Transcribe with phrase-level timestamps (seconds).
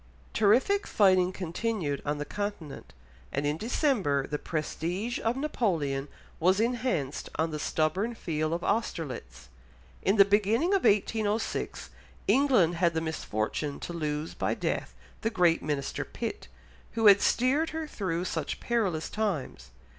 [0.33, 2.91] Terrific fighting continued on the Continent,
[3.31, 6.07] and in December the prestige of Napoleon
[6.39, 9.49] was enhanced on the stubborn field of Austerlitz.
[10.01, 11.91] In the beginning of 1806,
[12.27, 16.47] England had the misfortune to lose by death the great minister Pitt,
[16.93, 19.69] who had steered her through such perilous times.